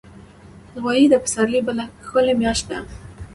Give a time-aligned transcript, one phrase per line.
[0.81, 2.79] غویی د پسرلي بله ښکلي میاشت ده.